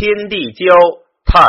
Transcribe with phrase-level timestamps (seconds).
[0.00, 0.64] 天地交
[1.26, 1.44] 泰，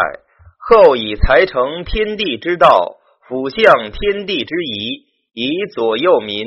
[0.59, 6.45] 后以才成天地之道，辅相天地之宜，以左右民。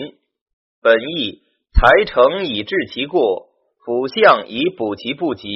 [0.82, 1.40] 本意
[1.72, 3.46] 才成以治其过，
[3.82, 5.48] 辅相以补其不及。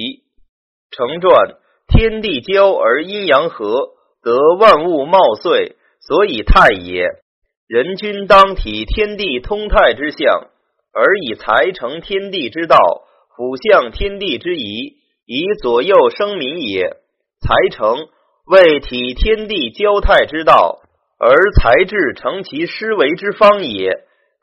[0.90, 1.56] 成传
[1.86, 3.90] 天地交而阴阳和，
[4.22, 7.10] 得万物茂遂，所以泰也。
[7.66, 10.48] 人君当体天地通泰之象，
[10.94, 12.78] 而以才成天地之道，
[13.36, 14.94] 辅相天地之宜，
[15.28, 16.96] 以左右生民也。
[17.40, 18.08] 才成
[18.46, 20.80] 为体天地交泰之道，
[21.20, 23.90] 而才智成其施为之方也。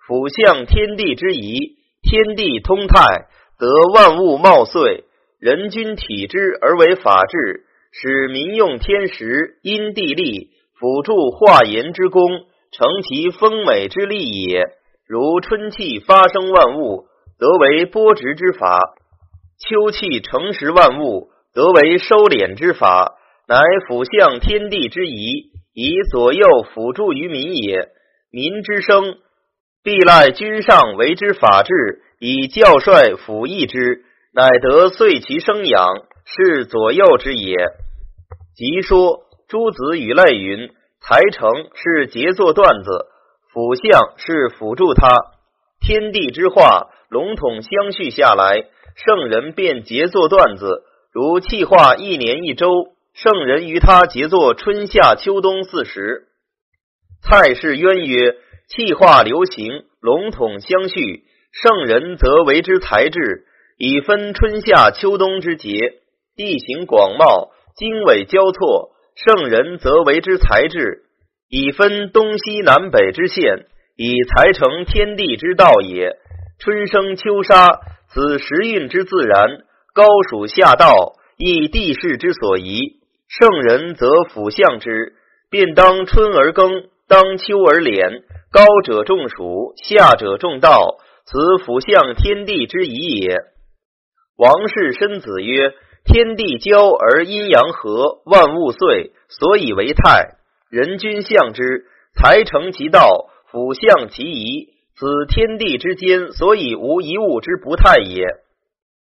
[0.07, 3.27] 辅相天地之宜，天地通泰，
[3.59, 5.03] 得万物茂遂。
[5.39, 12.21] 人君体之而为法治，使民用天时，因地利，辅助化言之功。
[12.71, 14.63] 成其丰美之利也。
[15.07, 17.07] 如春气发生万物，
[17.39, 18.79] 得为播植之法；
[19.59, 23.15] 秋气成实万物，得为收敛之法。
[23.47, 27.89] 乃辅相天地之宜，以左右辅助于民也。
[28.31, 29.17] 民之生，
[29.83, 35.87] 必赖君上为之法治，以教率辅义之，乃得遂其生养，
[36.25, 37.55] 是左右之也。
[38.55, 40.71] 即说诸子与类云。
[41.07, 42.89] 才成是杰作段子，
[43.53, 45.07] 辅相是辅助他。
[45.79, 52.67] 天地之化笼统相续下来，圣人便杰作段子，如气化一年一周，
[53.13, 56.27] 圣人于他杰作春夏秋冬四时。
[57.21, 58.37] 蔡氏渊曰：
[58.69, 63.45] 气化流行，笼统相续，圣人则为之才智，
[63.77, 65.99] 以分春夏秋冬之节。
[66.37, 68.91] 地形广袤，经纬交错。
[69.15, 71.03] 圣人则为之才智，
[71.49, 73.65] 以分东西南北之线，
[73.97, 76.17] 以才成天地之道也。
[76.59, 79.61] 春生秋杀，此时运之自然；
[79.93, 82.99] 高暑下道，亦地势之所宜。
[83.27, 85.13] 圣人则辅相之，
[85.49, 88.23] 便当春而耕，当秋而敛。
[88.51, 93.35] 高者重暑，下者重道，此辅相天地之宜也。
[94.37, 95.73] 王氏申子曰。
[96.07, 100.35] 天地交而阴阳和，万物遂，所以为泰。
[100.69, 103.09] 人君相之，才成其道，
[103.49, 104.74] 辅相其宜。
[104.97, 108.23] 此天地之间，所以无一物之不泰也。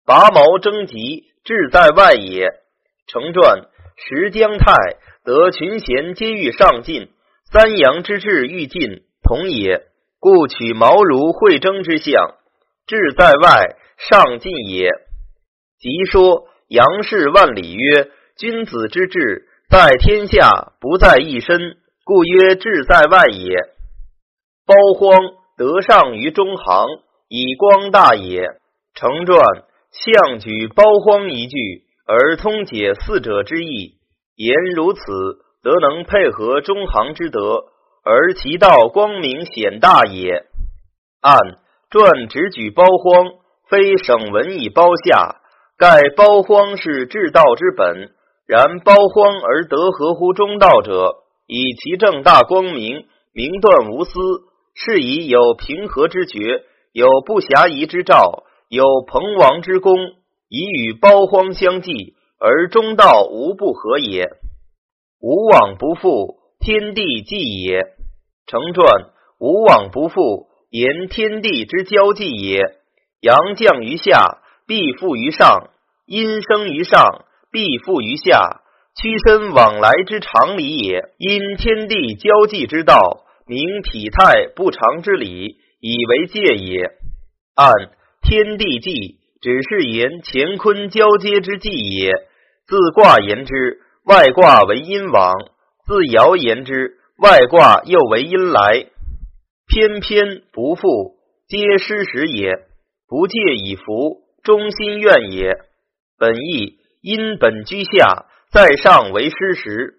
[0.06, 2.50] 拔毛征吉，志在外也。
[3.08, 3.62] 成传：
[3.96, 4.74] 时将泰，
[5.24, 7.10] 得群贤皆欲上进；
[7.52, 9.84] 三阳之志欲进，同也。
[10.20, 12.36] 故取毛如会征之象，
[12.88, 14.92] 志在外，上进也。
[15.80, 16.48] 即说。
[16.70, 23.56] 杨氏万里曰：“君子之志在天下，不在一身，故曰志在外也。
[24.66, 25.18] 包荒
[25.58, 26.86] 德上于中行，
[27.28, 28.48] 以光大也。”
[28.96, 29.40] 成传
[29.92, 33.98] 相举包荒一句，而通解四者之意。
[34.36, 35.02] 言如此，
[35.62, 37.66] 则能配合中行之德，
[38.04, 40.46] 而其道光明显大也。
[41.22, 41.38] 按
[41.92, 43.28] 传只举包荒，
[43.70, 45.42] 非省文以包下。
[45.78, 48.10] 盖包荒是治道之本，
[48.48, 54.12] 然包荒而得合乎中道者，以其正大光明，明断无私，
[54.80, 56.38] 是以有平和之觉，
[56.94, 59.98] 有不暇疑之兆，有彭王之功，
[60.48, 64.30] 以与包荒相继，而中道无不和也。
[65.20, 67.82] 无往不复，天地纪也。
[68.46, 72.62] 成传无往不复，言天地之交际也。
[73.22, 74.44] 阳降于下。
[74.68, 75.70] 必复于上，
[76.06, 77.24] 阴生于上，
[77.54, 78.60] 必复于下，
[79.00, 81.06] 屈身往来之常理也。
[81.18, 86.92] 因天地交际之道，明体态不常之理，以为戒也。
[87.56, 87.72] 按
[88.22, 92.12] 天地纪，只是言乾坤交接之纪也。
[92.68, 95.32] 自卦言之，外卦为阴往；
[95.86, 98.88] 自爻言之，外卦又为阴来。
[99.66, 101.16] 偏偏不复，
[101.48, 102.52] 皆失时也。
[103.08, 104.28] 不戒以服。
[104.44, 105.58] 中心愿也，
[106.18, 109.96] 本意因本居下，在上为失时。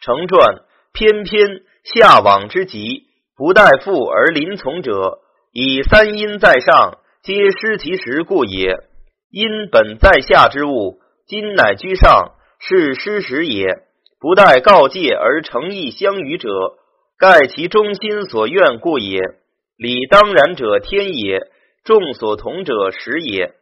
[0.00, 0.62] 成传
[0.92, 3.04] 偏偏下往之极，
[3.36, 5.18] 不待父而临从者，
[5.52, 8.76] 以三阴在上，皆失其时故也。
[9.30, 13.66] 因本在下之物，今乃居上，是失时也。
[14.20, 16.48] 不待告诫而诚意相与者，
[17.18, 19.20] 盖其中心所愿故也。
[19.76, 21.40] 理当然者天也，
[21.82, 23.54] 众所同者时也。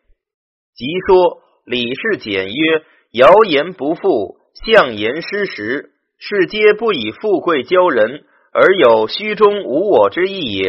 [0.75, 2.83] 即说李氏简曰
[3.13, 4.37] ：“谣言不复，
[4.67, 10.69] 象言失实，是皆不以富贵骄人，而有虚中无我之意也。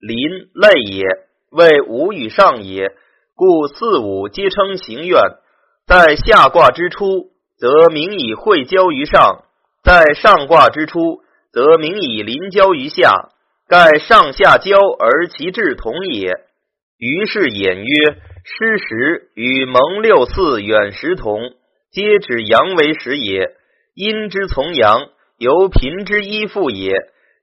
[0.00, 0.16] 临
[0.52, 1.04] 类也，
[1.52, 2.92] 谓无与上也。
[3.36, 5.20] 故四五皆称行愿，
[5.86, 9.44] 在下卦之初，则名以会交于上；
[9.84, 11.22] 在上卦之初，
[11.52, 13.30] 则名以临交于下。
[13.68, 16.32] 盖上下交而其志同也。
[16.98, 21.52] 于是言曰：失时与蒙六四远时同，
[21.92, 23.54] 皆指阳为时也。
[24.00, 26.90] 阴之从阳，由贫之依附也。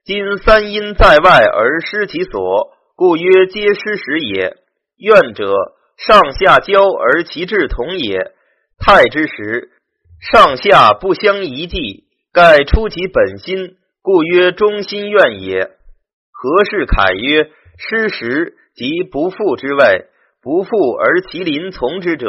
[0.04, 4.56] 今三阴在外而失其所，故曰皆失时也。
[4.96, 5.54] 怨者
[5.96, 8.32] 上下交而其志同也。
[8.76, 9.70] 泰之时，
[10.20, 15.70] 上下不相宜济，盖出其本心，故曰中心怨也。
[16.32, 18.56] 何事凯曰：失时。
[18.74, 20.06] 即不复之位，
[20.40, 22.28] 不复而其邻从之者，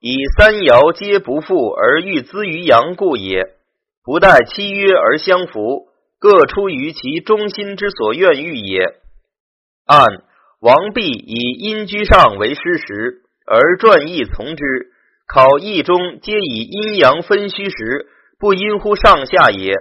[0.00, 3.57] 以三爻皆不复而欲资于阳故也。
[4.08, 5.88] 不待契约而相符，
[6.18, 8.78] 各出于其中心之所愿欲也。
[9.84, 10.06] 按
[10.62, 14.64] 王弼以阴居上为失时，而传义从之。
[15.26, 18.06] 考义中皆以阴阳分虚时，
[18.38, 19.74] 不因乎上下也。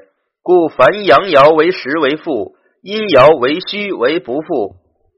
[0.44, 4.76] 故凡阳爻为实为复，阴爻为虚为不复。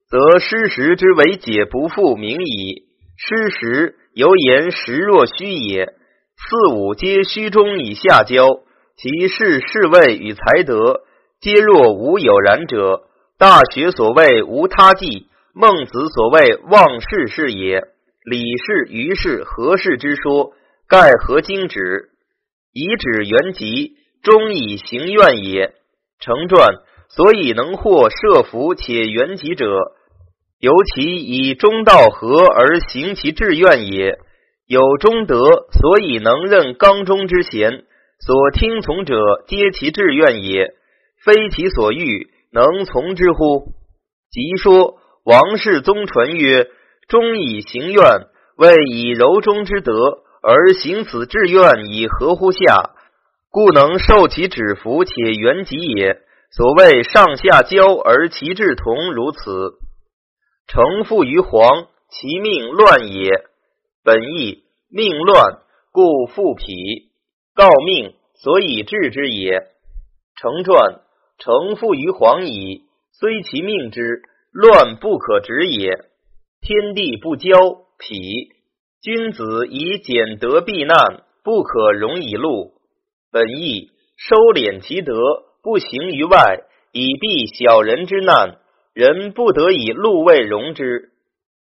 [0.08, 2.84] 则失时之为解不复明矣。
[3.18, 5.88] 失时犹言实若虚也。
[5.88, 8.48] 四五皆虚中以下交，
[9.01, 11.04] 其事事位与才德，
[11.40, 13.04] 皆若无有然者。
[13.38, 17.81] 大学所谓无他计，孟子所谓忘事是也。
[18.25, 20.51] 礼事、于氏、何事之说，
[20.86, 22.10] 盖何经止？
[22.74, 25.75] 以指原籍，终以行愿也。
[26.19, 26.68] 成传
[27.07, 29.94] 所以能获设福且原籍者。
[30.60, 34.19] 由其以中道合而行其志愿也，
[34.68, 35.38] 有中德，
[35.72, 37.86] 所以能任刚中之贤。
[38.19, 39.16] 所听从者
[39.48, 40.74] 皆其志愿也，
[41.24, 43.74] 非其所欲，能从之乎？
[44.30, 46.68] 即说王世宗传曰
[47.07, 48.04] ：“忠以行愿，
[48.57, 49.94] 谓以柔中之德
[50.44, 52.92] 而行此志愿，以合乎下，
[53.50, 56.19] 故能受其指服且原己也。
[56.51, 59.39] 所谓上下交而其志同，如此。”
[60.68, 63.31] 成父于黄，其命乱也。
[64.04, 65.62] 本意命乱，
[65.92, 67.09] 故复脾。
[67.60, 69.68] 告命，所以治之也。
[70.40, 71.02] 成传
[71.40, 74.22] 成父于黄矣，虽其命之
[74.54, 75.90] 乱不可止也。
[76.62, 78.48] 天地不交，痞。
[79.02, 80.96] 君子以俭德避难，
[81.44, 82.76] 不可容以禄。
[83.30, 85.14] 本意收敛其德，
[85.62, 86.62] 不行于外，
[86.94, 88.58] 以避小人之难。
[88.94, 91.10] 人不得以禄位容之。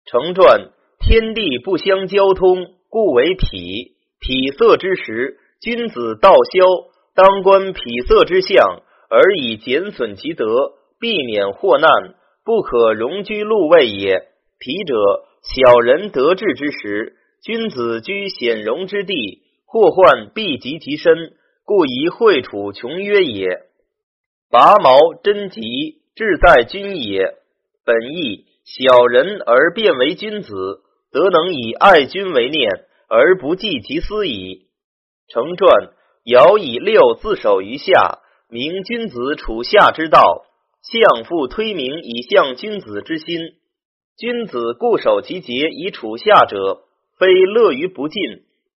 [0.04, 0.68] 成传
[1.00, 3.94] 天地不相交通，故为痞。
[4.20, 11.88] 痞色之时，君子道消，当观痞色之相，而以减损其德，避免祸难，
[12.44, 14.28] 不可容居禄位也。
[14.58, 14.94] 痞者，
[15.42, 21.32] 小人得志之时，君子居显荣之地，祸患必及其身，
[21.64, 23.62] 故宜会处穷约也。
[24.50, 26.02] 拔毛贞吉。
[26.16, 27.34] 志在君也，
[27.84, 30.80] 本意小人而变为君子，
[31.12, 32.70] 则能以爱君为念，
[33.10, 34.65] 而不计其私矣。
[35.28, 35.90] 成传
[36.24, 40.44] 尧以六自守于下，明君子处下之道。
[40.82, 43.26] 相父推明以向君子之心。
[44.16, 46.82] 君子固守其节以处下者，
[47.18, 48.22] 非乐于不进，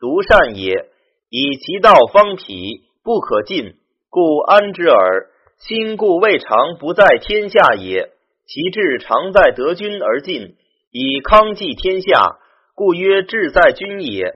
[0.01, 0.87] 独善也。
[1.29, 3.75] 以其道方匹，不可进，
[4.11, 5.29] 故安之耳。
[5.59, 8.11] 心故未尝不在天下也，
[8.47, 10.57] 其志常在得君而进，
[10.91, 12.39] 以康济天下，
[12.75, 14.35] 故曰志在君也。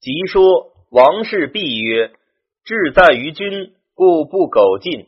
[0.00, 2.10] 即说王氏必曰：
[2.66, 5.06] 志在于君，故不苟进。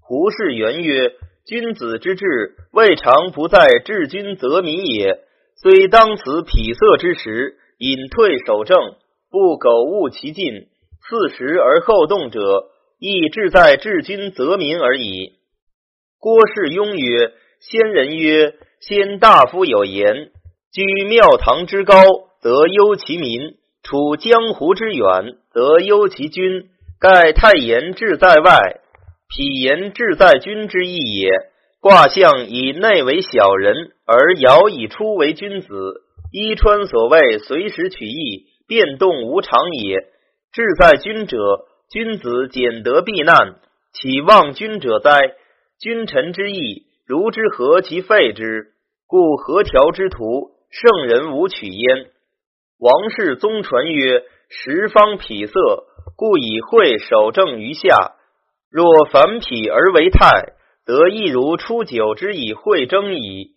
[0.00, 1.12] 胡适言曰：
[1.46, 5.20] 君子之志，未尝不在治君则民也。
[5.54, 8.76] 虽当此匹色之时，隐退守正，
[9.30, 10.66] 不苟误其进，
[11.08, 12.66] 四时而后动者。
[12.98, 15.34] 亦志在治君则民而已。
[16.18, 17.32] 郭士雍曰
[17.62, 20.32] ：“先人曰，先大夫有言：
[20.72, 22.02] 居庙堂之高，
[22.42, 26.70] 则忧其民；处江湖之远，则忧其君。
[26.98, 28.80] 盖太言志在外，
[29.28, 31.30] 匹言志在君之意也。
[31.80, 36.02] 卦象以内为小人，而爻以出为君子。
[36.32, 39.96] 伊川所谓随时取义，变动无常也。
[40.52, 41.36] 志在君者。”
[41.90, 43.56] 君子简德避难，
[43.92, 45.18] 岂忘君者哉？
[45.80, 48.74] 君臣之义，如之何其废之？
[49.08, 52.06] 故和调之徒，圣人无取焉。
[52.80, 55.84] 王氏宗传曰：十方痞色，
[56.16, 58.14] 故以会守正于下。
[58.70, 60.54] 若反痞而为泰，
[60.86, 63.50] 则亦如初九之以会争矣。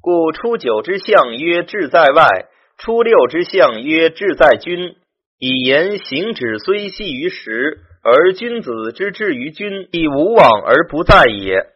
[0.00, 2.46] 故初九之象曰志在外，
[2.78, 4.94] 初六之象曰志在君。
[5.40, 11.66] 以言行止虽系于时，而君子之志于君，亦无往而不在也。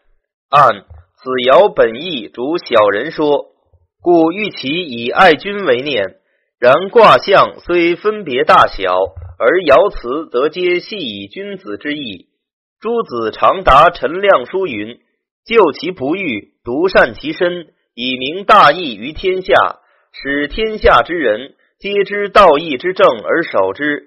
[0.51, 3.47] 按子尧本意，主小人说，
[4.01, 6.19] 故欲其以爱君为念。
[6.63, 8.95] 然卦象虽分别大小，
[9.37, 12.29] 而爻辞则皆系以君子之意。
[12.79, 15.01] 诸子常答陈亮书云
[15.45, 17.67] ：“救其不欲，独善其身，
[17.97, 19.57] 以明大义于天下，
[20.13, 24.07] 使天下之人皆知道义之正而守之，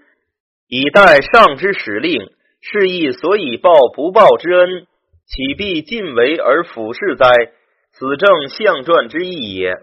[0.70, 2.22] 以待上之使令。
[2.62, 4.88] 是亦所以报不报之恩，
[5.28, 7.28] 岂必尽为而俯视哉？
[7.92, 9.74] 此正象传之意也。”